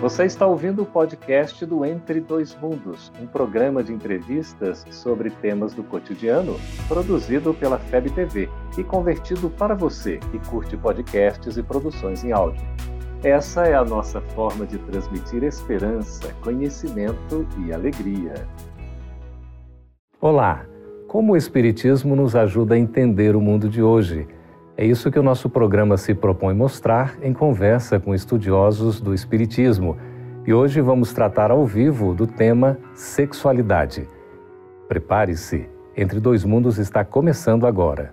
[0.00, 5.74] Você está ouvindo o podcast do Entre Dois Mundos, um programa de entrevistas sobre temas
[5.74, 6.54] do cotidiano,
[6.86, 8.48] produzido pela FEB TV
[8.78, 12.64] e convertido para você que curte podcasts e produções em áudio.
[13.24, 18.46] Essa é a nossa forma de transmitir esperança, conhecimento e alegria.
[20.20, 20.64] Olá!
[21.08, 24.28] Como o Espiritismo nos ajuda a entender o mundo de hoje?
[24.80, 29.96] É isso que o nosso programa se propõe mostrar em conversa com estudiosos do Espiritismo.
[30.46, 34.06] E hoje vamos tratar ao vivo do tema sexualidade.
[34.86, 38.12] Prepare-se, Entre Dois Mundos está começando agora.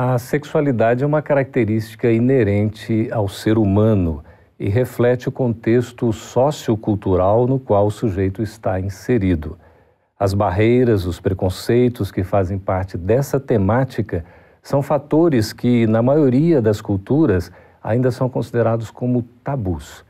[0.00, 4.22] A sexualidade é uma característica inerente ao ser humano
[4.56, 9.58] e reflete o contexto sociocultural no qual o sujeito está inserido.
[10.16, 14.24] As barreiras, os preconceitos que fazem parte dessa temática
[14.62, 17.50] são fatores que, na maioria das culturas,
[17.82, 20.04] ainda são considerados como tabus.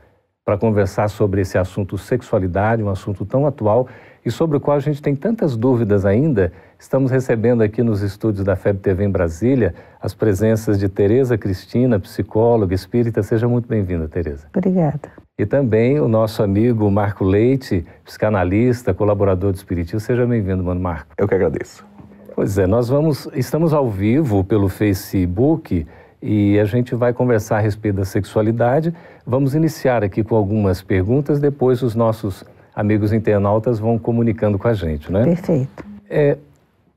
[0.45, 3.87] Para conversar sobre esse assunto sexualidade, um assunto tão atual
[4.23, 8.45] e sobre o qual a gente tem tantas dúvidas ainda, Estamos recebendo aqui nos estúdios
[8.45, 13.21] da FEB TV em Brasília as presenças de Tereza Cristina, psicóloga espírita.
[13.21, 14.47] Seja muito bem-vinda, Tereza.
[14.55, 15.11] Obrigada.
[15.37, 19.99] E também o nosso amigo Marco Leite, psicanalista, colaborador do Espiritismo.
[19.99, 21.13] Seja bem-vindo, mano Marco.
[21.17, 21.85] Eu que agradeço.
[22.33, 25.85] Pois é, nós vamos, estamos ao vivo pelo Facebook
[26.23, 28.93] e a gente vai conversar a respeito da sexualidade.
[29.27, 34.73] Vamos iniciar aqui com algumas perguntas, depois os nossos amigos internautas vão comunicando com a
[34.73, 35.25] gente, né?
[35.25, 35.83] Perfeito.
[36.09, 36.37] É,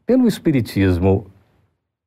[0.06, 1.26] pelo Espiritismo,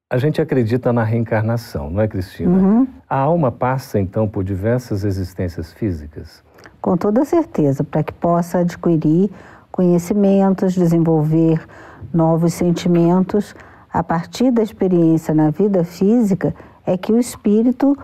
[0.09, 2.51] a gente acredita na reencarnação, não é, Cristina?
[2.51, 2.87] Uhum.
[3.09, 6.43] A alma passa, então, por diversas existências físicas?
[6.79, 9.31] Com toda certeza, para que possa adquirir
[9.71, 11.65] conhecimentos, desenvolver
[12.13, 13.55] novos sentimentos.
[13.91, 16.53] A partir da experiência na vida física,
[16.85, 17.97] é que o espírito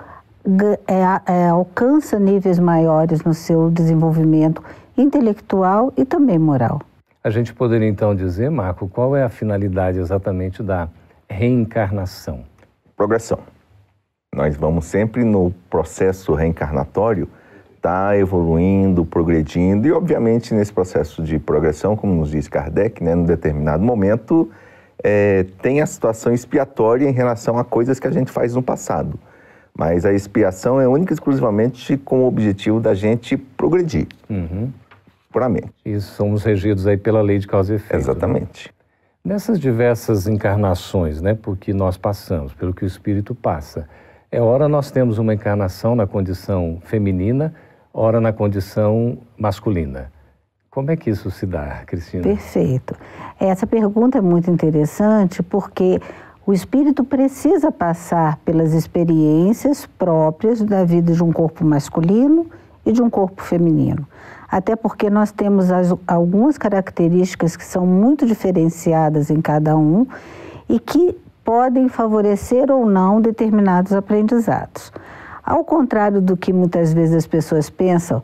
[0.87, 4.63] é, é, alcança níveis maiores no seu desenvolvimento
[4.97, 6.81] intelectual e também moral.
[7.23, 10.89] A gente poderia então dizer, Marco, qual é a finalidade exatamente da
[11.29, 12.43] reencarnação?
[12.97, 13.37] Progressão.
[14.33, 17.29] Nós vamos sempre no processo reencarnatório
[17.75, 23.13] estar tá evoluindo, progredindo e, obviamente, nesse processo de progressão, como nos diz Kardec, né,
[23.13, 24.49] num determinado momento,
[25.03, 29.19] é, tem a situação expiatória em relação a coisas que a gente faz no passado.
[29.77, 34.07] Mas a expiação é única e exclusivamente com o objetivo da gente progredir.
[34.27, 34.71] Uhum
[35.31, 35.73] puramente.
[35.85, 37.93] E somos regidos aí pela lei de causa e efeito.
[37.93, 37.99] Né?
[37.99, 38.67] Exatamente.
[38.67, 38.81] Né?
[39.23, 43.87] Nessas diversas encarnações, né, porque nós passamos, pelo que o espírito passa,
[44.31, 47.53] é hora nós temos uma encarnação na condição feminina,
[47.93, 50.11] hora na condição masculina.
[50.71, 52.23] Como é que isso se dá, Cristina?
[52.23, 52.95] Perfeito.
[53.39, 56.01] Essa pergunta é muito interessante porque
[56.47, 62.47] o espírito precisa passar pelas experiências próprias da vida de um corpo masculino
[62.83, 64.07] e de um corpo feminino
[64.51, 70.05] até porque nós temos as, algumas características que são muito diferenciadas em cada um
[70.67, 74.91] e que podem favorecer ou não determinados aprendizados.
[75.43, 78.21] Ao contrário do que muitas vezes as pessoas pensam,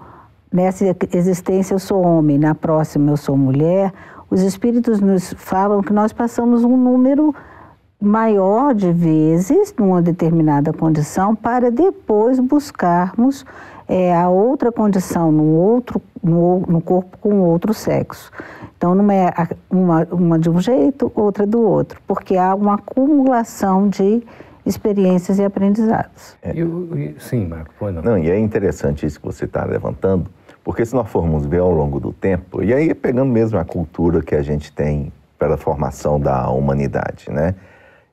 [0.52, 3.94] nessa existência eu sou homem, na próxima eu sou mulher,
[4.30, 7.34] os espíritos nos falam que nós passamos um número
[8.00, 13.46] maior de vezes numa determinada condição para depois buscarmos
[13.88, 18.32] é, a outra condição no outro no, no corpo com outro sexo.
[18.78, 19.34] Então, não é
[19.70, 24.22] uma, uma de um jeito, outra do outro, porque há uma acumulação de
[24.66, 26.38] experiências e aprendizados.
[26.42, 26.52] É.
[26.54, 28.02] E, sim, Marco, foi não.
[28.02, 30.30] Não, e é interessante isso que você está levantando,
[30.64, 34.22] porque se nós formos ver ao longo do tempo, e aí pegando mesmo a cultura
[34.22, 37.56] que a gente tem pela formação da humanidade, né?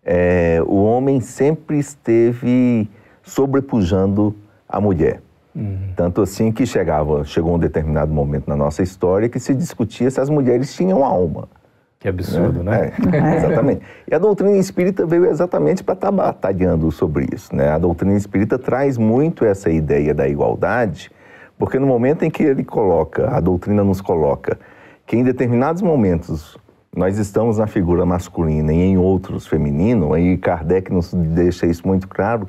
[0.06, 2.89] É, o homem sempre esteve
[3.23, 4.35] sobrepujando
[4.69, 5.21] a mulher.
[5.55, 5.93] Uhum.
[5.95, 10.21] Tanto assim que chegava, chegou um determinado momento na nossa história que se discutia se
[10.21, 11.49] as mulheres tinham alma.
[12.01, 12.93] Que absurdo, né?
[12.99, 13.33] né?
[13.33, 13.83] É, exatamente.
[14.11, 17.55] E a doutrina espírita veio exatamente para estar tá batalhando sobre isso.
[17.55, 17.69] Né?
[17.71, 21.11] A doutrina espírita traz muito essa ideia da igualdade,
[21.59, 24.59] porque no momento em que ele coloca, a doutrina nos coloca,
[25.07, 26.59] que em determinados momentos
[26.95, 32.07] nós estamos na figura masculina e em outros feminino, aí Kardec nos deixa isso muito
[32.07, 32.47] claro,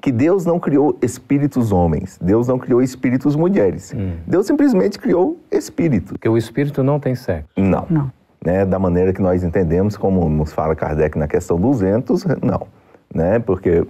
[0.00, 3.92] que Deus não criou espíritos homens, Deus não criou espíritos mulheres.
[3.96, 4.16] Hum.
[4.26, 6.14] Deus simplesmente criou espírito.
[6.14, 7.48] Porque o espírito não tem sexo.
[7.56, 7.86] Não.
[7.88, 8.12] Não.
[8.44, 12.66] Né, da maneira que nós entendemos, como nos fala Kardec na questão 200, não.
[13.12, 13.84] Né, porque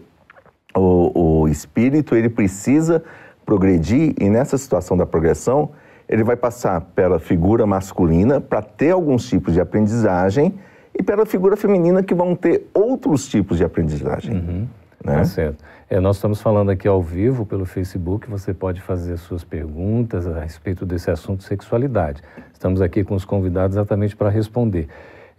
[0.75, 3.03] o, o espírito ele precisa
[3.45, 5.71] progredir e nessa situação da progressão
[6.09, 10.55] ele vai passar pela figura masculina para ter alguns tipos de aprendizagem
[10.99, 14.35] e pela figura feminina que vão ter outros tipos de aprendizagem.
[14.35, 14.69] Uhum.
[15.07, 15.19] Né?
[15.19, 15.65] Tá certo.
[15.89, 20.41] É, nós estamos falando aqui ao vivo pelo Facebook, você pode fazer suas perguntas a
[20.41, 22.23] respeito desse assunto sexualidade.
[22.53, 24.89] Estamos aqui com os convidados exatamente para responder.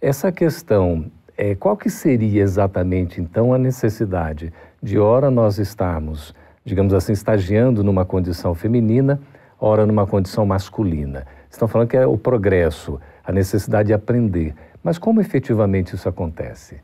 [0.00, 1.04] Essa questão,
[1.36, 4.50] é, qual que seria exatamente então a necessidade
[4.82, 9.20] de ora nós estarmos, digamos assim, estagiando numa condição feminina,
[9.60, 11.26] ora numa condição masculina?
[11.50, 14.54] Estão falando que é o progresso, a necessidade de aprender.
[14.82, 16.80] Mas como efetivamente isso acontece?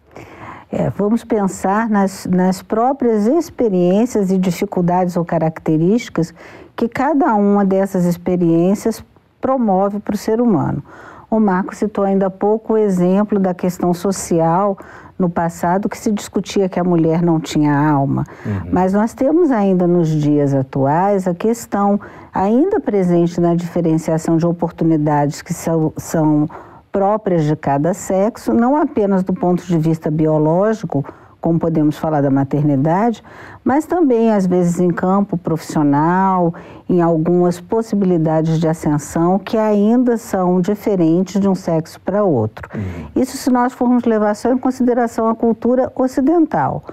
[0.70, 6.34] É, vamos pensar nas, nas próprias experiências e dificuldades ou características
[6.74, 9.04] que cada uma dessas experiências
[9.40, 10.82] promove para o ser humano.
[11.30, 14.78] O Marco citou ainda há pouco o exemplo da questão social
[15.18, 18.24] no passado que se discutia que a mulher não tinha alma.
[18.44, 18.70] Uhum.
[18.72, 22.00] Mas nós temos ainda nos dias atuais a questão
[22.32, 26.48] ainda presente na diferenciação de oportunidades que são, são
[26.94, 31.04] próprias de cada sexo, não apenas do ponto de vista biológico,
[31.40, 33.20] como podemos falar da maternidade,
[33.64, 36.54] mas também, às vezes, em campo profissional,
[36.88, 42.70] em algumas possibilidades de ascensão que ainda são diferentes de um sexo para outro.
[42.72, 43.20] Uhum.
[43.20, 46.84] Isso se nós formos levar só em consideração a cultura ocidental.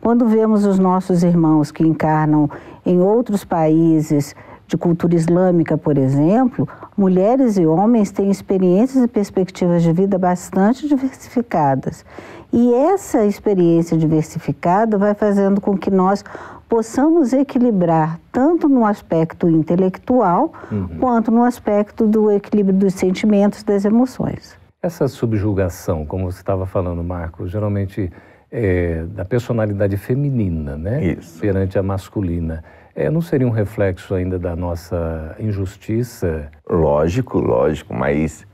[0.00, 2.48] Quando vemos os nossos irmãos que encarnam
[2.86, 4.34] em outros países,
[4.70, 10.86] de cultura islâmica, por exemplo, mulheres e homens têm experiências e perspectivas de vida bastante
[10.86, 12.04] diversificadas.
[12.52, 16.24] E essa experiência diversificada vai fazendo com que nós
[16.68, 20.98] possamos equilibrar tanto no aspecto intelectual uhum.
[21.00, 24.56] quanto no aspecto do equilíbrio dos sentimentos, das emoções.
[24.80, 28.10] Essa subjugação, como você estava falando, Marco, geralmente
[28.50, 31.04] é da personalidade feminina, né?
[31.04, 31.40] Isso.
[31.40, 32.64] Perante a masculina.
[32.94, 36.50] É, não seria um reflexo ainda da nossa injustiça?
[36.68, 38.46] Lógico, lógico, mas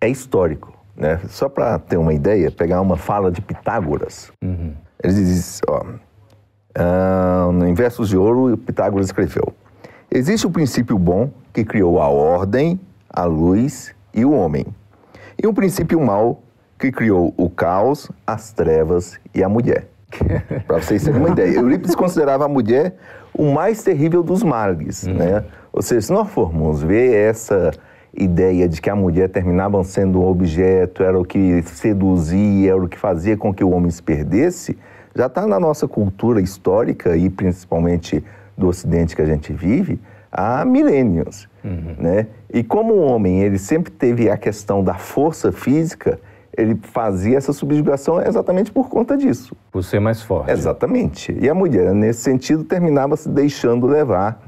[0.00, 0.78] é histórico.
[0.94, 1.18] Né?
[1.28, 4.30] Só para ter uma ideia, pegar uma fala de Pitágoras.
[4.42, 4.74] Uhum.
[5.02, 5.82] Ele diz, ó,
[6.78, 9.54] uh, em versos de ouro, Pitágoras escreveu:
[10.10, 12.78] Existe o princípio bom que criou a ordem,
[13.08, 14.66] a luz e o homem,
[15.42, 16.42] e um princípio mau
[16.80, 19.86] que criou o caos, as trevas e a mulher.
[20.66, 21.56] para vocês terem uma ideia.
[21.56, 22.94] Eurípides considerava a mulher
[23.32, 25.14] o mais terrível dos males, uhum.
[25.14, 25.44] né?
[25.72, 27.70] Ou seja, se nós formos ver essa
[28.12, 32.88] ideia de que a mulher terminava sendo um objeto, era o que seduzia, era o
[32.88, 34.76] que fazia com que o homem se perdesse,
[35.14, 38.24] já está na nossa cultura histórica e principalmente
[38.58, 40.00] do Ocidente que a gente vive
[40.32, 41.94] há milênios, uhum.
[41.98, 42.26] né?
[42.52, 46.18] E como o homem ele sempre teve a questão da força física,
[46.56, 49.56] ele fazia essa subjugação exatamente por conta disso.
[49.70, 50.50] Por ser mais forte.
[50.50, 51.36] Exatamente.
[51.40, 54.42] E a mulher, nesse sentido, terminava se deixando levar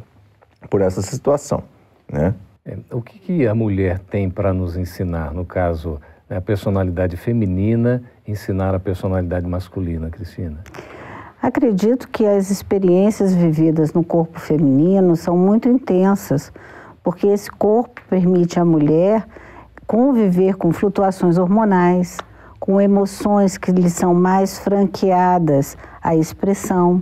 [0.69, 1.63] por essa situação,
[2.11, 2.35] né?
[2.65, 6.01] É, o que, que, a mulher tem para nos ensinar, no caso,
[6.31, 10.59] a personalidade feminina, ensinar a personalidade masculina, Cristina?
[11.43, 16.53] Acredito que as experiências vividas no corpo feminino são muito intensas,
[17.03, 19.27] porque esse corpo permite à mulher
[19.87, 22.19] conviver com flutuações hormonais,
[22.59, 27.01] com emoções que lhe são mais franqueadas à expressão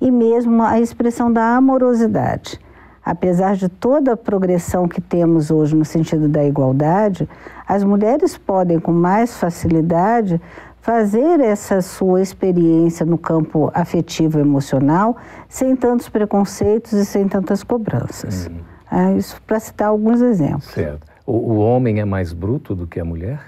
[0.00, 2.60] e mesmo a expressão da amorosidade.
[3.04, 7.26] Apesar de toda a progressão que temos hoje no sentido da igualdade,
[7.66, 10.38] as mulheres podem com mais facilidade
[10.82, 15.16] fazer essa sua experiência no campo afetivo emocional
[15.48, 18.46] sem tantos preconceitos e sem tantas cobranças.
[18.46, 18.58] Uhum.
[18.90, 20.64] É, isso para citar alguns exemplos.
[20.64, 21.06] Certo.
[21.28, 23.42] O, o homem é mais bruto do que a mulher?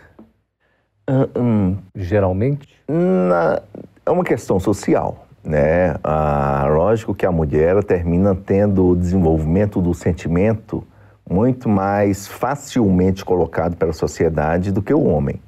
[1.08, 2.68] Uh, um, Geralmente?
[2.86, 3.62] Na,
[4.04, 5.26] é uma questão social.
[5.42, 5.96] Né?
[6.04, 10.84] Ah, lógico que a mulher termina tendo o desenvolvimento do sentimento
[11.26, 15.40] muito mais facilmente colocado pela sociedade do que o homem.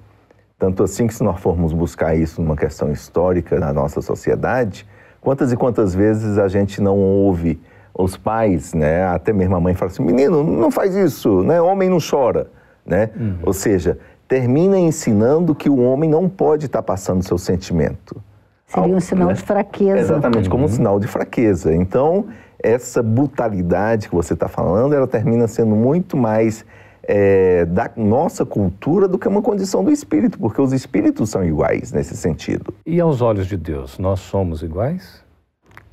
[0.58, 4.88] Tanto assim que se nós formos buscar isso numa questão histórica na nossa sociedade,
[5.20, 7.60] quantas e quantas vezes a gente não ouve
[7.94, 11.90] os pais, né, até mesmo a mãe fala assim, menino, não faz isso, né, homem
[11.90, 12.48] não chora,
[12.84, 13.10] né?
[13.14, 13.38] Uhum.
[13.44, 18.22] Ou seja, termina ensinando que o homem não pode estar passando seu sentimento.
[18.66, 19.34] Seria um sinal né?
[19.34, 19.98] de fraqueza.
[19.98, 20.72] Exatamente, como um uhum.
[20.72, 21.74] sinal de fraqueza.
[21.74, 22.26] Então,
[22.58, 26.64] essa brutalidade que você está falando, ela termina sendo muito mais
[27.02, 31.92] é, da nossa cultura do que uma condição do espírito, porque os espíritos são iguais
[31.92, 32.72] nesse sentido.
[32.86, 35.22] E aos olhos de Deus, nós somos iguais?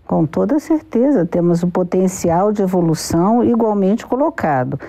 [0.09, 4.79] Com toda certeza, temos um potencial de evolução igualmente colocado.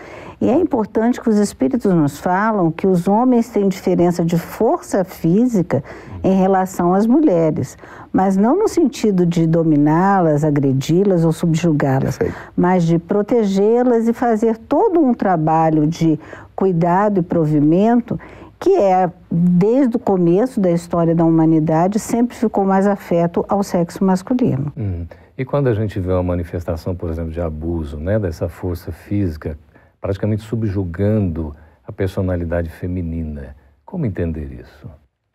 [0.41, 5.05] E é importante que os espíritos nos falam que os homens têm diferença de força
[5.05, 5.85] física
[6.25, 7.77] em relação às mulheres,
[8.11, 12.19] mas não no sentido de dominá-las, agredi-las ou subjugá-las,
[12.57, 16.19] mas de protegê-las e fazer todo um trabalho de
[16.57, 18.19] cuidado e provimento
[18.61, 24.05] que é, desde o começo da história da humanidade, sempre ficou mais afeto ao sexo
[24.05, 24.71] masculino.
[24.77, 25.07] Hum.
[25.37, 29.59] E quando a gente vê uma manifestação, por exemplo, de abuso, né, dessa força física,
[29.99, 34.87] praticamente subjugando a personalidade feminina, como entender isso?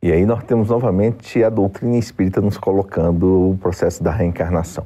[0.04, 4.86] E aí nós temos novamente a doutrina espírita nos colocando o processo da reencarnação.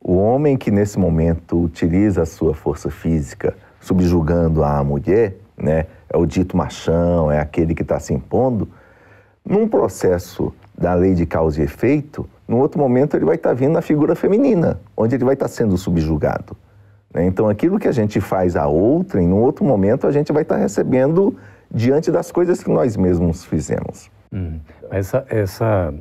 [0.00, 6.16] O homem que nesse momento utiliza a sua força física subjugando a mulher, né, é
[6.16, 8.68] o dito machão, é aquele que está se impondo,
[9.44, 13.54] num processo da lei de causa e efeito, no outro momento ele vai estar tá
[13.54, 16.56] vindo na figura feminina, onde ele vai estar tá sendo subjugado.
[17.12, 17.26] Né?
[17.26, 20.56] Então aquilo que a gente faz a outrem, no outro momento a gente vai estar
[20.56, 21.36] tá recebendo
[21.70, 24.10] diante das coisas que nós mesmos fizemos.
[24.32, 24.60] Hum,
[24.90, 25.94] essa, essa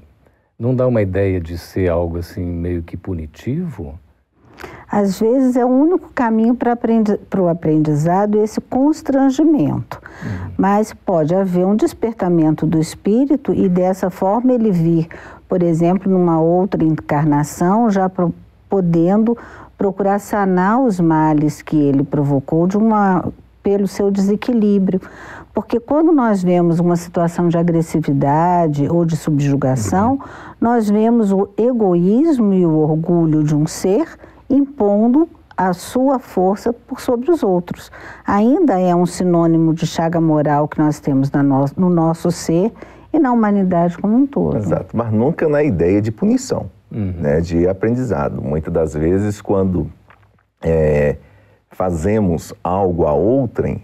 [0.59, 3.99] não dá uma ideia de ser algo assim meio que punitivo?
[4.89, 10.01] Às vezes é o único caminho para aprendi o aprendizado esse constrangimento.
[10.23, 10.51] Uhum.
[10.57, 15.07] Mas pode haver um despertamento do espírito e dessa forma ele vir,
[15.47, 18.33] por exemplo, numa outra encarnação, já pro
[18.69, 19.37] podendo
[19.77, 23.31] procurar sanar os males que ele provocou de uma
[23.63, 25.01] pelo seu desequilíbrio.
[25.53, 30.19] Porque quando nós vemos uma situação de agressividade ou de subjugação, uhum.
[30.61, 34.17] nós vemos o egoísmo e o orgulho de um ser
[34.49, 37.91] impondo a sua força por sobre os outros.
[38.25, 42.71] Ainda é um sinônimo de chaga moral que nós temos no, no nosso ser
[43.11, 44.57] e na humanidade como um todo.
[44.57, 47.13] Exato, mas nunca na ideia de punição, uhum.
[47.17, 48.41] né, de aprendizado.
[48.41, 49.89] Muitas das vezes, quando
[50.61, 51.17] é,
[51.71, 53.81] fazemos algo a outrem,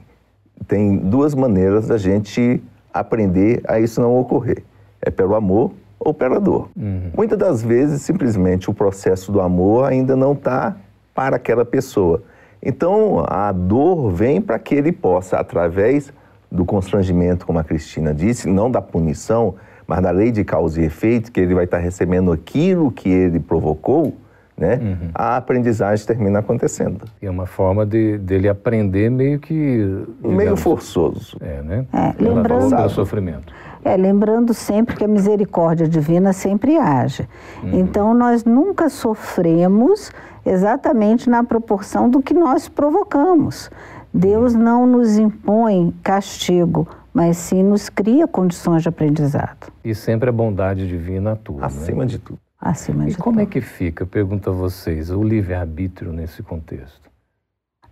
[0.68, 4.64] tem duas maneiras da gente aprender a isso não ocorrer.
[5.02, 5.72] É pelo amor
[6.04, 6.70] ou pela dor.
[6.76, 7.12] Uhum.
[7.16, 10.76] Muitas das vezes, simplesmente, o processo do amor ainda não está
[11.14, 12.22] para aquela pessoa.
[12.62, 16.12] Então, a dor vem para que ele possa, através
[16.52, 19.56] do constrangimento, como a Cristina disse, não da punição,
[19.88, 23.10] mas da lei de causa e efeito, que ele vai estar tá recebendo aquilo que
[23.10, 24.16] ele provocou,
[24.56, 24.80] né?
[24.82, 25.10] Uhum.
[25.16, 27.06] A aprendizagem termina acontecendo.
[27.22, 31.38] E é uma forma de dele aprender meio que digamos, meio forçoso.
[31.42, 31.86] É, né?
[31.92, 33.52] É, lembrando sofrimento.
[33.84, 37.28] É, lembrando sempre que a misericórdia divina sempre age.
[37.62, 37.80] Uhum.
[37.80, 40.12] Então, nós nunca sofremos
[40.46, 43.70] exatamente na proporção do que nós provocamos.
[44.14, 49.72] Deus não nos impõe castigo, mas sim nos cria condições de aprendizado.
[49.84, 51.62] E sempre a bondade divina atua.
[51.62, 51.66] Né?
[51.66, 52.06] Acima né?
[52.06, 52.40] de tudo.
[52.60, 53.44] Acima e de como tudo.
[53.44, 57.13] é que fica, pergunto a vocês, o livre-arbítrio nesse contexto?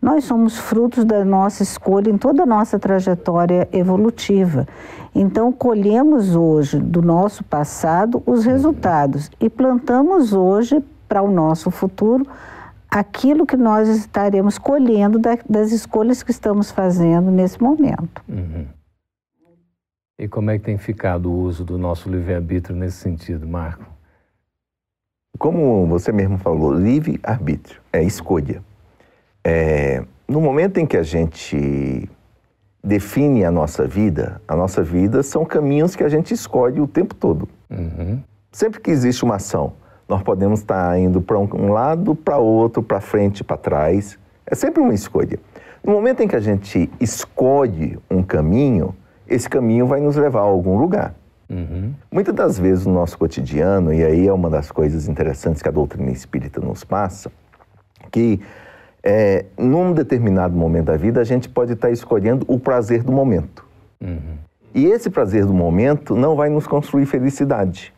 [0.02, 4.68] Nós somos frutos da nossa escolha em toda a nossa trajetória evolutiva.
[5.14, 12.26] Então, colhemos hoje do nosso passado os resultados e plantamos hoje para o nosso futuro
[12.90, 18.24] aquilo que nós estaremos colhendo das escolhas que estamos fazendo nesse momento.
[18.28, 18.66] Uhum.
[20.18, 23.86] E como é que tem ficado o uso do nosso livre-arbítrio nesse sentido, Marco?
[25.38, 28.64] Como você mesmo falou, livre-arbítrio é escolha.
[29.44, 32.10] É, no momento em que a gente
[32.84, 37.14] define a nossa vida, a nossa vida são caminhos que a gente escolhe o tempo
[37.14, 37.48] todo.
[37.70, 38.20] Uhum.
[38.52, 39.74] Sempre que existe uma ação,
[40.08, 44.20] nós podemos estar indo para um lado, para outro, para frente, para trás.
[44.46, 45.40] É sempre uma escolha.
[45.84, 48.94] No momento em que a gente escolhe um caminho,
[49.28, 51.16] esse caminho vai nos levar a algum lugar.
[51.50, 51.94] Uhum.
[52.12, 55.72] Muitas das vezes no nosso cotidiano, e aí é uma das coisas interessantes que a
[55.72, 57.32] doutrina espírita nos passa,
[58.12, 58.40] que
[59.04, 63.66] é, num determinado momento da vida, a gente pode estar escolhendo o prazer do momento.
[64.02, 64.38] Uhum.
[64.74, 67.94] E esse prazer do momento não vai nos construir felicidade.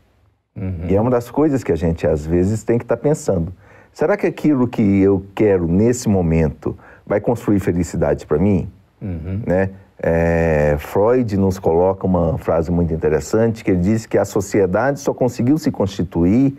[0.55, 0.85] Uhum.
[0.87, 3.53] E é uma das coisas que a gente, às vezes, tem que estar pensando.
[3.91, 8.69] Será que aquilo que eu quero nesse momento vai construir felicidade para mim?
[9.01, 9.41] Uhum.
[9.45, 9.69] Né?
[9.99, 15.13] É, Freud nos coloca uma frase muito interessante que ele diz que a sociedade só
[15.13, 16.57] conseguiu se constituir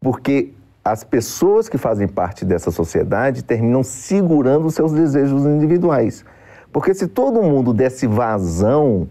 [0.00, 0.52] porque
[0.86, 6.24] as pessoas que fazem parte dessa sociedade terminam segurando os seus desejos individuais.
[6.72, 9.08] Porque se todo mundo desse vazão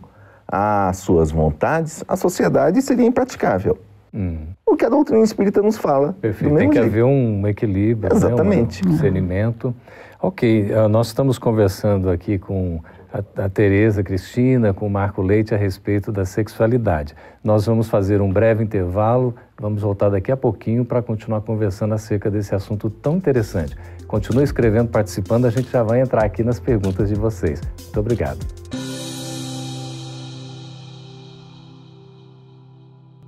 [0.48, 3.78] às suas vontades, a sociedade seria impraticável.
[4.14, 4.48] Hum.
[4.66, 6.16] O que a doutrina espírita nos fala.
[6.22, 6.56] Perfeito.
[6.56, 6.88] Tem que jeito.
[6.88, 8.82] haver um equilíbrio, Exatamente.
[8.82, 8.90] Né?
[8.90, 9.76] um discernimento.
[10.22, 12.80] Ok, uh, nós estamos conversando aqui com
[13.12, 17.14] a, a Tereza Cristina, com o Marco Leite a respeito da sexualidade.
[17.44, 22.30] Nós vamos fazer um breve intervalo Vamos voltar daqui a pouquinho para continuar conversando acerca
[22.30, 23.76] desse assunto tão interessante.
[24.06, 27.62] Continue escrevendo, participando, a gente já vai entrar aqui nas perguntas de vocês.
[27.84, 28.40] Muito obrigado.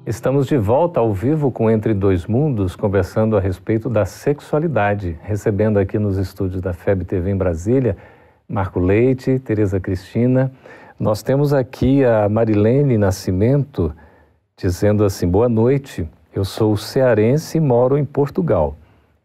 [0.05, 5.77] Estamos de volta ao vivo com Entre Dois Mundos, conversando a respeito da sexualidade, recebendo
[5.77, 7.95] aqui nos estúdios da FEB TV em Brasília,
[8.47, 10.51] Marco Leite, Tereza Cristina.
[10.99, 13.93] Nós temos aqui a Marilene Nascimento
[14.57, 16.09] dizendo assim: boa noite.
[16.37, 18.75] Eu sou cearense e moro em Portugal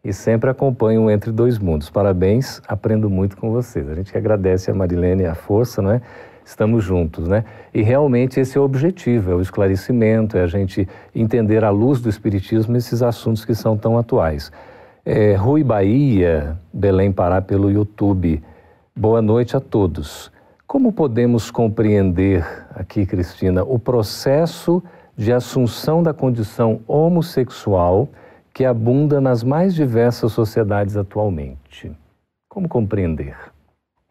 [0.03, 1.87] e sempre acompanho Entre Dois Mundos.
[1.87, 3.87] Parabéns, aprendo muito com vocês.
[3.87, 6.01] A gente agradece a Marilene a força, não é?
[6.43, 7.45] Estamos juntos, né?
[7.71, 12.01] E realmente esse é o objetivo, é o esclarecimento, é a gente entender à luz
[12.01, 14.51] do Espiritismo esses assuntos que são tão atuais.
[15.05, 18.41] É, Rui Bahia, Belém Pará pelo YouTube.
[18.95, 20.31] Boa noite a todos.
[20.65, 22.43] Como podemos compreender
[22.73, 24.81] aqui, Cristina, o processo
[25.15, 28.09] de assunção da condição homossexual
[28.53, 31.91] que abunda nas mais diversas sociedades atualmente.
[32.49, 33.35] Como compreender?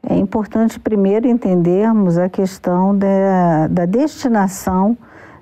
[0.08, 4.96] É importante primeiro entendermos a questão da, da destinação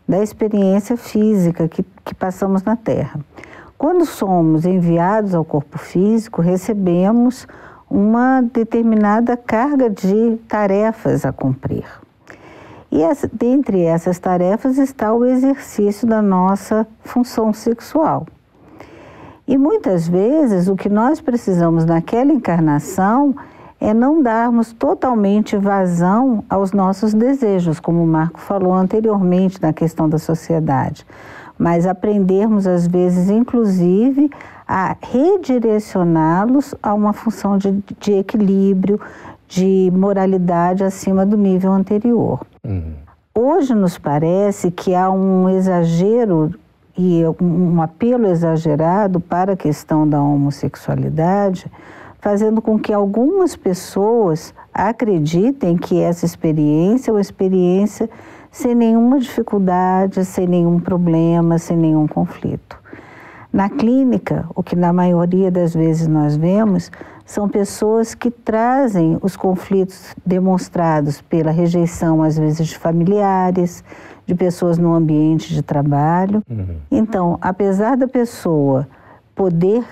[0.06, 3.20] da experiência física que, que passamos na Terra.
[3.78, 7.46] Quando somos enviados ao corpo físico, recebemos
[7.88, 11.86] uma determinada carga de tarefas a cumprir.
[12.90, 18.26] E essa, dentre essas tarefas está o exercício da nossa função sexual.
[19.46, 23.34] E muitas vezes o que nós precisamos naquela encarnação
[23.80, 30.08] é não darmos totalmente vazão aos nossos desejos, como o Marco falou anteriormente na questão
[30.08, 31.06] da sociedade,
[31.58, 34.30] mas aprendermos às vezes, inclusive,
[34.68, 39.00] a redirecioná-los a uma função de, de equilíbrio,
[39.48, 42.40] de moralidade acima do nível anterior.
[43.34, 46.52] Hoje nos parece que há um exagero
[46.96, 51.70] e um apelo exagerado para a questão da homossexualidade,
[52.18, 58.10] fazendo com que algumas pessoas acreditem que essa experiência é uma experiência
[58.50, 62.78] sem nenhuma dificuldade, sem nenhum problema, sem nenhum conflito.
[63.52, 66.90] Na clínica, o que na maioria das vezes nós vemos
[67.30, 73.84] são pessoas que trazem os conflitos demonstrados pela rejeição, às vezes, de familiares,
[74.26, 76.42] de pessoas no ambiente de trabalho.
[76.50, 76.78] Uhum.
[76.90, 78.88] Então, apesar da pessoa
[79.32, 79.84] poder,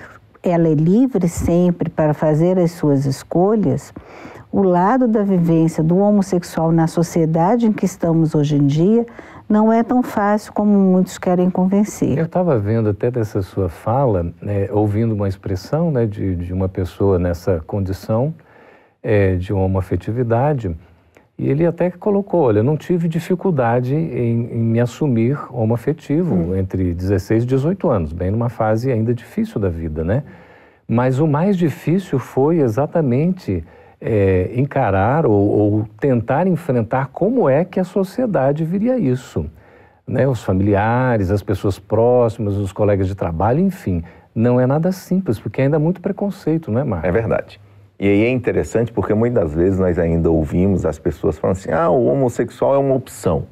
[0.43, 3.93] ela é livre sempre para fazer as suas escolhas,
[4.51, 9.05] o lado da vivência do homossexual na sociedade em que estamos hoje em dia
[9.49, 12.15] não é tão fácil como muitos querem convencer.
[12.15, 16.69] Eu estava vendo até dessa sua fala, né, ouvindo uma expressão né, de, de uma
[16.69, 18.31] pessoa nessa condição
[19.01, 20.75] é, de homoafetividade,
[21.35, 26.55] e ele até colocou, olha, não tive dificuldade em, em me assumir homoafetivo hum.
[26.55, 30.23] entre 16 e 18 anos, bem numa fase ainda difícil da vida, né?
[30.85, 33.63] Mas o mais difícil foi exatamente
[34.01, 39.45] é, encarar ou, ou, tentar enfrentar como é que a sociedade viria isso.
[40.07, 40.27] Né?
[40.27, 44.03] Os familiares, as pessoas próximas, os colegas de trabalho, enfim.
[44.33, 47.09] Não é nada simples, porque ainda há muito preconceito, não é, Marcos?
[47.09, 47.59] É verdade.
[47.99, 51.89] E aí é interessante porque muitas vezes nós ainda ouvimos as pessoas falando assim: ah,
[51.89, 53.45] o homossexual é uma opção.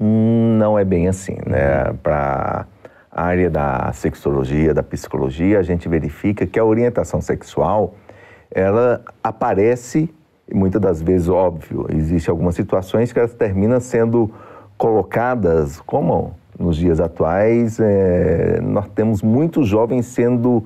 [0.00, 1.92] Hum, não é bem assim, né?
[2.02, 2.66] Para
[3.10, 7.94] a área da sexologia, da psicologia, a gente verifica que a orientação sexual
[8.50, 10.12] ela aparece,
[10.52, 14.30] muitas das vezes, óbvio, existem algumas situações que elas terminam sendo
[14.76, 20.64] colocadas, como nos dias atuais, é, nós temos muitos jovens sendo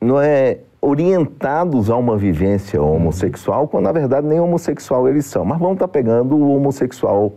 [0.00, 5.44] não é orientados a uma vivência homossexual, quando na verdade nem homossexual eles são.
[5.44, 7.32] Mas vamos estar tá pegando o homossexual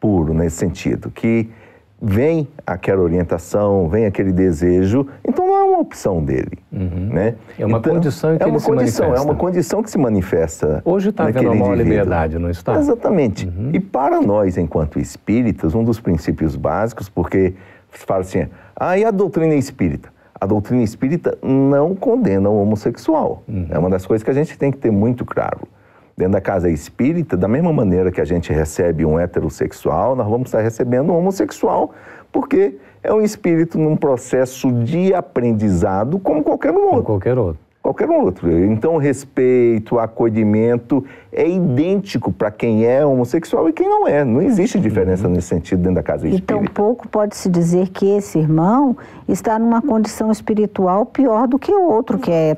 [0.00, 1.48] puro nesse sentido, que
[2.00, 7.10] vem aquela orientação, vem aquele desejo, então não é uma opção dele, uhum.
[7.12, 7.34] né?
[7.58, 10.80] É uma então, condição que é uma condição, É uma condição que se manifesta.
[10.84, 12.78] Hoje está havendo uma liberdade, não está?
[12.78, 13.46] Exatamente.
[13.46, 13.70] Uhum.
[13.72, 17.54] E para nós, enquanto espíritas, um dos princípios básicos, porque
[17.92, 20.08] se fala assim, ah, e a doutrina espírita?
[20.40, 23.42] A doutrina espírita não condena o homossexual.
[23.48, 23.66] Uhum.
[23.70, 25.66] É uma das coisas que a gente tem que ter muito claro
[26.18, 30.48] dentro da casa espírita, da mesma maneira que a gente recebe um heterossexual, nós vamos
[30.48, 31.94] estar recebendo um homossexual,
[32.32, 36.90] porque é um espírito num processo de aprendizado como qualquer outro.
[36.90, 37.67] Como qualquer outro.
[37.88, 38.50] Qualquer outro.
[38.64, 44.24] Então, o respeito, o acolhimento é idêntico para quem é homossexual e quem não é.
[44.24, 45.34] Não existe diferença uhum.
[45.34, 46.54] nesse sentido dentro da casa espírita.
[46.54, 48.96] Então, pouco pode-se dizer que esse irmão
[49.26, 52.54] está numa condição espiritual pior do que o outro que é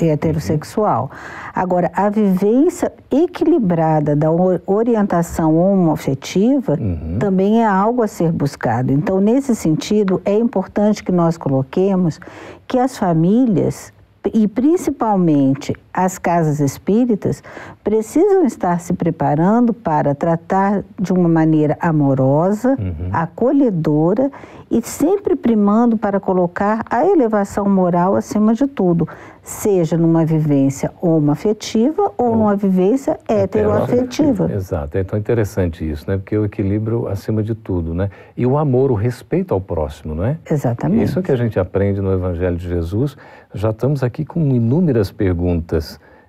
[0.00, 1.10] heterossexual.
[1.54, 4.28] Agora, a vivência equilibrada da
[4.66, 7.18] orientação homoafetiva uhum.
[7.18, 8.90] também é algo a ser buscado.
[8.90, 12.18] Então, nesse sentido, é importante que nós coloquemos
[12.66, 13.92] que as famílias
[14.32, 17.42] e principalmente as casas espíritas
[17.84, 23.10] precisam estar se preparando para tratar de uma maneira amorosa, uhum.
[23.12, 24.30] acolhedora
[24.70, 29.06] e sempre primando para colocar a elevação moral acima de tudo,
[29.42, 34.50] seja numa vivência homoafetiva ou, ou numa vivência heteroafetiva.
[34.50, 36.16] Exato, é tão interessante isso, né?
[36.16, 38.08] Porque o equilíbrio acima de tudo, né?
[38.34, 40.38] E o amor, o respeito ao próximo, não é?
[40.50, 41.04] Exatamente.
[41.04, 43.16] Isso que a gente aprende no Evangelho de Jesus.
[43.52, 45.81] Já estamos aqui com inúmeras perguntas.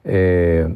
[0.04, 0.70] É...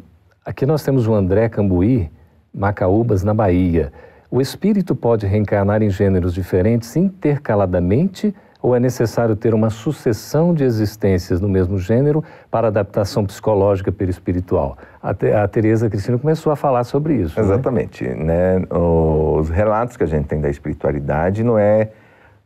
[0.44, 2.10] Aqui nós temos o André Cambuí,
[2.54, 3.92] Macaúbas, na Bahia.
[4.30, 10.64] O espírito pode reencarnar em gêneros diferentes intercaladamente ou é necessário ter uma sucessão de
[10.64, 14.76] existências no mesmo gênero para adaptação psicológica perispiritual?
[15.02, 17.38] A, a Tereza Cristina começou a falar sobre isso.
[17.38, 17.46] Né?
[17.46, 18.04] Exatamente.
[18.08, 18.64] Né?
[18.70, 21.90] Os relatos que a gente tem da espiritualidade não é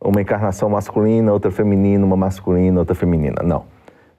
[0.01, 3.43] uma encarnação masculina, outra feminina, uma masculina, outra feminina.
[3.43, 3.65] Não.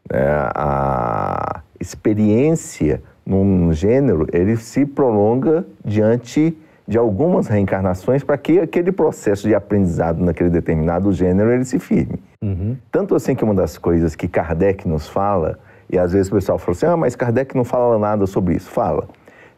[0.09, 6.57] É, a experiência num gênero, ele se prolonga diante
[6.87, 12.19] de algumas reencarnações para que aquele processo de aprendizado naquele determinado gênero ele se firme.
[12.41, 12.75] Uhum.
[12.91, 15.57] Tanto assim que uma das coisas que Kardec nos fala,
[15.89, 18.69] e às vezes o pessoal fala assim, ah, mas Kardec não fala nada sobre isso.
[18.69, 19.07] Fala.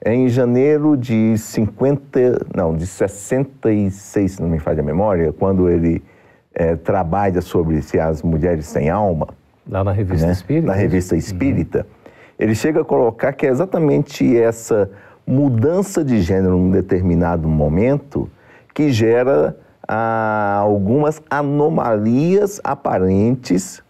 [0.01, 5.67] É em janeiro de 50, não, de 66, se não me falha a memória, quando
[5.67, 6.03] ele
[6.53, 9.29] é, trabalha sobre se as mulheres têm alma.
[9.67, 10.33] Lá na Revista né?
[10.33, 10.67] Espírita?
[10.67, 11.79] Na Revista Espírita.
[11.79, 11.94] Uhum.
[12.37, 14.89] Ele chega a colocar que é exatamente essa
[15.25, 18.29] mudança de gênero num determinado momento
[18.73, 23.81] que gera ah, algumas anomalias aparentes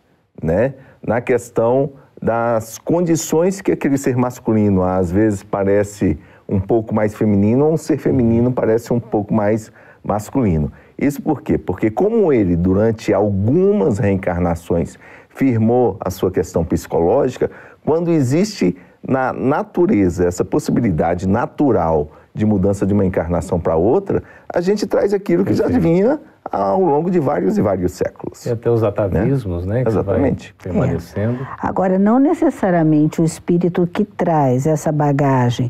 [0.41, 7.15] né, na questão das condições que aquele ser masculino às vezes parece um pouco mais
[7.15, 9.71] feminino ou um ser feminino parece um pouco mais
[10.03, 10.71] masculino.
[10.97, 11.57] Isso por quê?
[11.57, 14.97] Porque como ele, durante algumas reencarnações,
[15.35, 17.51] firmou a sua questão psicológica,
[17.85, 18.75] quando existe
[19.07, 25.13] na natureza, essa possibilidade natural de mudança de uma encarnação para outra, a gente traz
[25.13, 26.19] aquilo que já vinha
[26.51, 28.45] ao longo de vários e vários séculos.
[28.45, 29.75] E até os atavismos, né?
[29.75, 29.83] né?
[29.85, 30.53] Exatamente.
[30.61, 31.43] permanecendo.
[31.43, 31.47] É.
[31.59, 35.69] Agora, não necessariamente o espírito que traz essa bagagem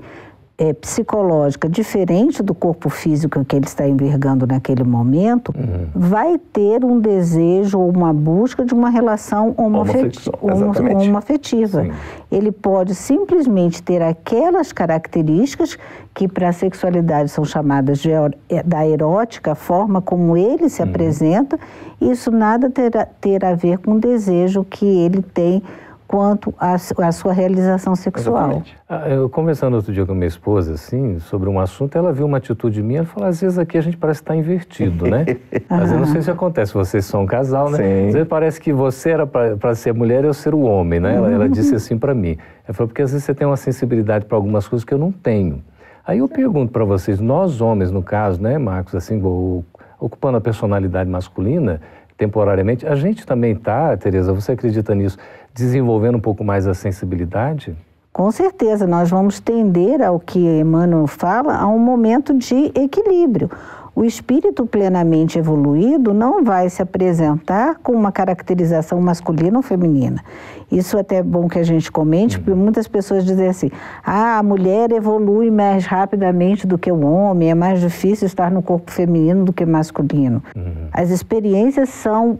[0.57, 5.87] é, psicológica diferente do corpo físico que ele está envergando naquele momento, uhum.
[5.93, 10.31] vai ter um desejo ou uma busca de uma relação homoafetiva.
[12.31, 15.77] Ele pode simplesmente ter aquelas características
[16.13, 20.81] que para a sexualidade são chamadas de, é, da erótica, a forma como ele se
[20.81, 20.89] uhum.
[20.89, 21.59] apresenta,
[21.99, 25.61] isso nada terá ter a ver com o desejo que ele tem
[26.07, 28.63] quanto à, sua realização sexual.
[28.87, 32.37] Ah, eu conversando outro dia com minha esposa, assim, sobre um assunto, ela viu uma
[32.37, 35.25] atitude minha e falou, às vezes aqui a gente parece estar invertido, né?
[35.69, 37.77] Às vezes não sei se acontece, vocês são um casal, né?
[37.77, 38.07] Sim.
[38.07, 41.15] Às vezes parece que você era para ser mulher e eu ser o homem, né?
[41.15, 42.37] Ela, ela disse assim para mim.
[42.65, 45.11] Ela falou, porque às vezes você tem uma sensibilidade para algumas coisas que eu não
[45.11, 45.63] tenho.
[46.05, 49.19] Aí eu pergunto para vocês, nós homens, no caso, né, Marcos, assim,
[49.99, 51.81] ocupando a personalidade masculina,
[52.17, 55.17] temporariamente, a gente também está, Tereza, você acredita nisso,
[55.53, 57.75] desenvolvendo um pouco mais a sensibilidade?
[58.11, 63.49] Com certeza, nós vamos tender ao que Emmanuel fala, a um momento de equilíbrio.
[63.95, 70.21] O espírito plenamente evoluído não vai se apresentar com uma caracterização masculina ou feminina.
[70.69, 72.57] Isso é até é bom que a gente comente, porque uhum.
[72.57, 73.71] muitas pessoas dizem assim:
[74.05, 78.61] ah, a mulher evolui mais rapidamente do que o homem, é mais difícil estar no
[78.61, 80.43] corpo feminino do que masculino.
[80.53, 80.89] Uhum.
[80.91, 82.39] As experiências são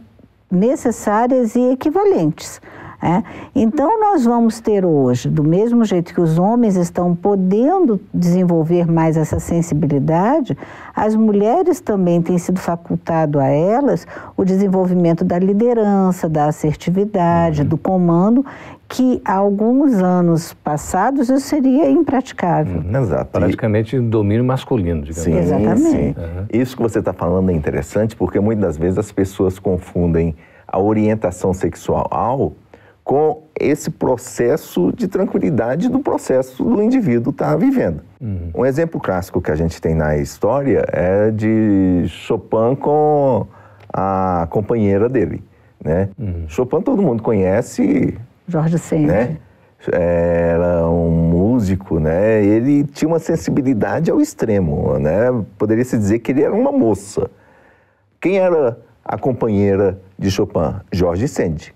[0.52, 2.60] necessárias e equivalentes.
[3.06, 3.22] É?
[3.56, 9.16] Então, nós vamos ter hoje, do mesmo jeito que os homens estão podendo desenvolver mais
[9.16, 10.58] essa sensibilidade,
[10.96, 17.68] as mulheres também têm sido facultado a elas o desenvolvimento da liderança, da assertividade, uhum.
[17.68, 18.44] do comando,
[18.90, 22.82] que há alguns anos passados isso seria impraticável.
[22.82, 23.04] Uhum.
[23.04, 23.32] Exato.
[23.32, 25.24] Praticamente domínio masculino, digamos.
[25.24, 25.80] Sim, Exatamente.
[25.82, 26.16] Sim.
[26.18, 26.46] Uhum.
[26.52, 30.36] Isso que você está falando é interessante porque muitas das vezes as pessoas confundem
[30.68, 32.54] a orientação sexual
[33.06, 38.02] com esse processo de tranquilidade do processo do indivíduo estar tá vivendo.
[38.20, 38.50] Uhum.
[38.56, 43.46] Um exemplo clássico que a gente tem na história é de Chopin com
[43.94, 45.44] a companheira dele.
[45.82, 46.10] Né?
[46.18, 46.46] Uhum.
[46.48, 49.06] Chopin todo mundo conhece Jorge Sende.
[49.06, 49.38] Né?
[49.92, 52.44] Era um músico, né?
[52.44, 55.26] Ele tinha uma sensibilidade ao extremo, né?
[55.60, 57.30] Poderia se dizer que ele era uma moça.
[58.20, 60.78] Quem era a companheira de Chopin?
[60.92, 61.75] Jorge Sand.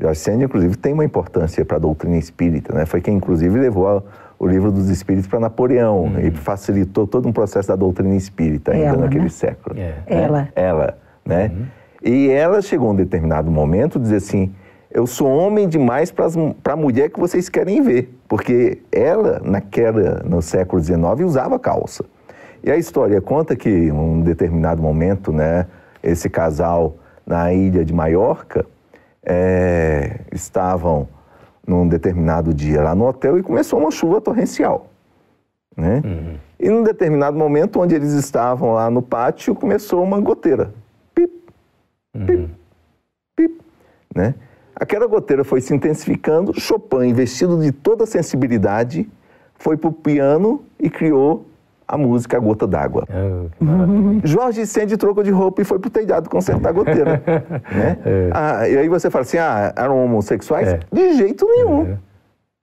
[0.00, 2.86] Jorge Sand, inclusive, tem uma importância para a doutrina espírita, né?
[2.86, 4.02] Foi quem, inclusive, levou a,
[4.38, 6.20] o livro dos espíritos para Napoleão uhum.
[6.20, 9.28] e facilitou todo um processo da doutrina espírita ainda ela, naquele né?
[9.28, 9.76] século.
[9.76, 9.86] É.
[9.86, 10.02] Né?
[10.06, 10.48] Ela.
[10.54, 11.50] Ela, né?
[11.52, 11.66] Uhum.
[12.04, 14.54] E ela chegou a um determinado momento a dizer assim,
[14.88, 16.26] eu sou homem demais para
[16.72, 22.04] a mulher que vocês querem ver, porque ela, naquela, no século XIX, usava calça.
[22.62, 25.66] E a história conta que, em um determinado momento, né,
[26.04, 28.64] esse casal na ilha de Maiorca
[29.28, 31.06] é, estavam
[31.66, 34.88] num determinado dia lá no hotel e começou uma chuva torrencial.
[35.76, 36.02] Né?
[36.04, 36.36] Uhum.
[36.58, 40.72] E num determinado momento, onde eles estavam lá no pátio, começou uma goteira.
[41.14, 41.30] Pip,
[42.12, 42.48] pip, uhum.
[43.36, 43.60] pip.
[44.14, 44.34] Né?
[44.74, 46.58] Aquela goteira foi se intensificando.
[46.58, 49.08] Chopin, investido de toda a sensibilidade,
[49.54, 51.44] foi para o piano e criou
[51.88, 53.04] a música A Gota d'Água.
[53.10, 57.22] Oh, Jorge Sand trocou de roupa e foi pro telhado consertar a goteira.
[57.26, 57.98] né?
[58.04, 58.30] É.
[58.32, 60.68] Ah, e aí você fala assim, ah, eram homossexuais?
[60.68, 60.80] É.
[60.92, 61.92] De jeito nenhum.
[61.92, 61.98] É.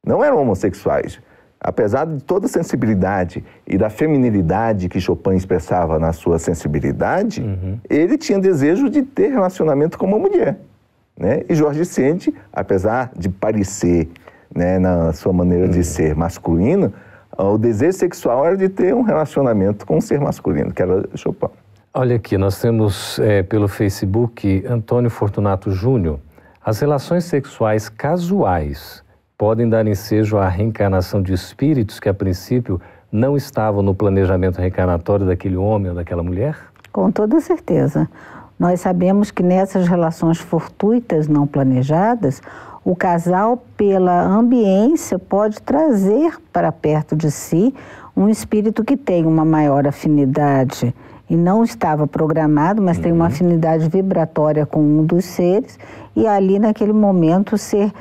[0.06, 1.20] Não eram homossexuais.
[1.60, 7.80] Apesar de toda a sensibilidade e da feminilidade que Chopin expressava na sua sensibilidade, uhum.
[7.90, 10.58] ele tinha desejo de ter relacionamento com uma mulher.
[11.20, 11.42] Né?
[11.50, 14.10] E Jorge Sand, apesar de parecer,
[14.54, 15.72] né, na sua maneira uhum.
[15.72, 16.94] de ser masculino,
[17.38, 21.48] o desejo sexual era de ter um relacionamento com um ser masculino, que era Chopin.
[21.94, 26.20] Olha aqui, nós temos é, pelo Facebook Antônio Fortunato Júnior.
[26.64, 29.04] As relações sexuais casuais
[29.38, 35.26] podem dar ensejo à reencarnação de espíritos que, a princípio, não estavam no planejamento reencarnatório
[35.26, 36.58] daquele homem ou daquela mulher?
[36.92, 38.10] Com toda certeza.
[38.58, 42.42] Nós sabemos que nessas relações fortuitas não planejadas,
[42.86, 47.74] o casal, pela ambiência, pode trazer para perto de si
[48.16, 50.94] um espírito que tem uma maior afinidade
[51.28, 53.04] e não estava programado, mas uhum.
[53.04, 53.32] tem uma uhum.
[53.32, 55.80] afinidade vibratória com um dos seres,
[56.16, 57.92] e ali naquele momento ser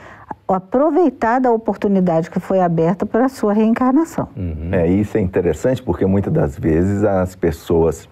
[0.46, 4.28] aproveitada a oportunidade que foi aberta para a sua reencarnação.
[4.36, 4.68] Uhum.
[4.72, 8.06] É, isso é interessante porque muitas das vezes as pessoas,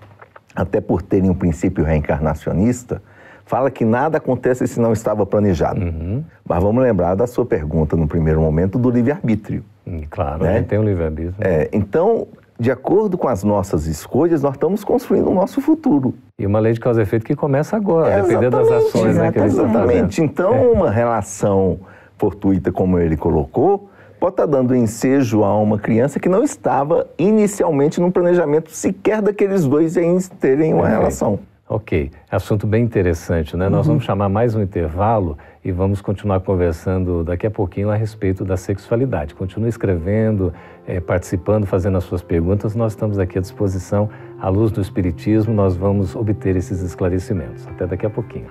[0.57, 3.03] até por terem um princípio reencarnacionista,
[3.45, 5.81] fala que nada acontece se não estava planejado.
[5.81, 6.25] Uhum.
[6.49, 9.65] Mas vamos lembrar da sua pergunta no primeiro momento do livre-arbítrio.
[9.87, 10.63] Hum, claro, né?
[10.63, 11.35] tem o um livre-arbítrio.
[11.41, 12.27] É, então,
[12.59, 16.15] de acordo com as nossas escolhas, nós estamos construindo o nosso futuro.
[16.39, 19.33] E uma lei de causa e efeito que começa agora, é, dependendo das ações né,
[19.33, 20.23] que Exatamente.
[20.23, 20.69] Então, é.
[20.69, 21.81] uma relação
[22.17, 28.01] fortuita, como ele colocou, pode estar dando ensejo a uma criança que não estava inicialmente
[28.01, 31.41] no planejamento sequer daqueles dois em terem uma relação.
[31.75, 33.65] Ok, assunto bem interessante, né?
[33.65, 33.71] Uhum.
[33.71, 38.45] Nós vamos chamar mais um intervalo e vamos continuar conversando daqui a pouquinho a respeito
[38.45, 39.35] da sexualidade.
[39.35, 40.53] Continue escrevendo,
[40.87, 42.75] é, participando, fazendo as suas perguntas.
[42.75, 44.11] Nós estamos aqui à disposição.
[44.39, 47.67] À luz do Espiritismo, nós vamos obter esses esclarecimentos.
[47.67, 48.49] Até daqui a pouquinho.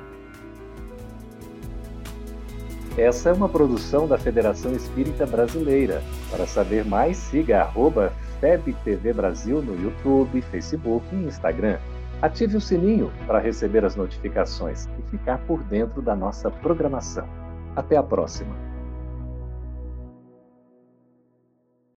[2.98, 6.02] Essa é uma produção da Federação Espírita Brasileira.
[6.32, 11.78] Para saber mais, siga arroba FebTV Brasil no YouTube, Facebook e Instagram.
[12.22, 17.28] Ative o sininho para receber as notificações e ficar por dentro da nossa programação.
[17.76, 18.71] Até a próxima!